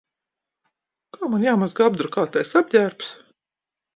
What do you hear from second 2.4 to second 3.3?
apģērbs?